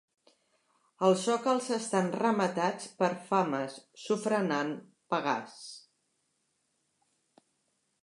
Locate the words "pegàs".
5.15-5.63